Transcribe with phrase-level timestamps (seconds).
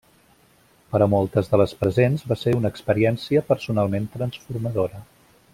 [0.93, 5.07] Per a moltes de les presents va ser una experiència personalment transformadora.